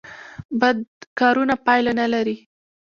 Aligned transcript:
بد 0.59 0.77
کارونه 1.19 1.55
پایله 1.65 1.91
نلري 1.99 2.35